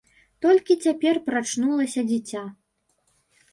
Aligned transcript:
Толькі 0.45 0.77
цяпер 0.85 1.19
прачнулася 1.27 2.01
дзіця. 2.11 2.43